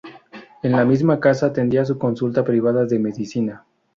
[0.63, 3.67] En la misma casa atendía su consulta privada de medicina.